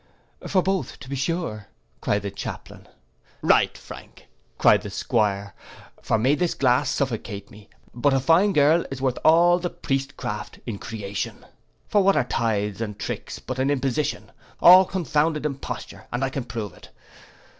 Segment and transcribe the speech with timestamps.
[0.47, 1.67] 'For both, to be sure,'
[1.99, 4.25] cried the chaplain.—'Right Frank,'
[4.57, 5.53] cried the 'Squire;
[6.01, 10.57] 'for may this glass suffocate me but a fine girl is worth all the priestcraft
[10.65, 11.45] in the creation.
[11.87, 16.29] For what are tythes and tricks but an imposition, all a confounded imposture, and I
[16.31, 16.89] can prove it.